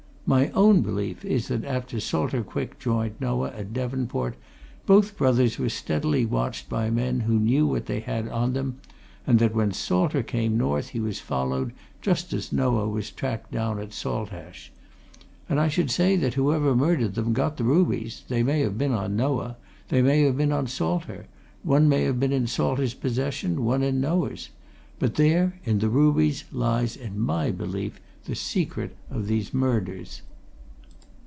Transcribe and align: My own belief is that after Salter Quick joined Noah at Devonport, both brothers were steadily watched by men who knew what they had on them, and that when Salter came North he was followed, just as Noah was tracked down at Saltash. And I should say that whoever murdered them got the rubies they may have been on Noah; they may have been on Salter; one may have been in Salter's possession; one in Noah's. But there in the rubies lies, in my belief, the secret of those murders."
My 0.23 0.47
own 0.51 0.79
belief 0.79 1.25
is 1.25 1.49
that 1.49 1.65
after 1.65 1.99
Salter 1.99 2.41
Quick 2.41 2.79
joined 2.79 3.15
Noah 3.19 3.51
at 3.51 3.73
Devonport, 3.73 4.37
both 4.85 5.17
brothers 5.17 5.59
were 5.59 5.67
steadily 5.67 6.25
watched 6.25 6.69
by 6.69 6.89
men 6.89 7.21
who 7.21 7.37
knew 7.37 7.67
what 7.67 7.87
they 7.87 7.99
had 7.99 8.29
on 8.29 8.53
them, 8.53 8.77
and 9.27 9.39
that 9.39 9.53
when 9.53 9.73
Salter 9.73 10.23
came 10.23 10.57
North 10.57 10.89
he 10.89 11.01
was 11.01 11.19
followed, 11.19 11.73
just 12.01 12.31
as 12.31 12.53
Noah 12.53 12.87
was 12.87 13.11
tracked 13.11 13.51
down 13.51 13.77
at 13.79 13.91
Saltash. 13.91 14.71
And 15.49 15.59
I 15.59 15.67
should 15.67 15.91
say 15.91 16.15
that 16.17 16.35
whoever 16.35 16.73
murdered 16.77 17.15
them 17.15 17.33
got 17.33 17.57
the 17.57 17.65
rubies 17.65 18.23
they 18.29 18.41
may 18.41 18.61
have 18.61 18.77
been 18.77 18.93
on 18.93 19.17
Noah; 19.17 19.57
they 19.89 20.01
may 20.01 20.21
have 20.21 20.37
been 20.37 20.53
on 20.53 20.65
Salter; 20.65 21.25
one 21.63 21.89
may 21.89 22.03
have 22.05 22.21
been 22.21 22.31
in 22.31 22.47
Salter's 22.47 22.93
possession; 22.93 23.65
one 23.65 23.83
in 23.83 23.99
Noah's. 23.99 24.47
But 24.97 25.15
there 25.15 25.59
in 25.65 25.79
the 25.79 25.89
rubies 25.89 26.45
lies, 26.53 26.95
in 26.95 27.19
my 27.19 27.51
belief, 27.51 27.99
the 28.25 28.35
secret 28.35 28.95
of 29.09 29.27
those 29.27 29.51
murders." 29.51 30.21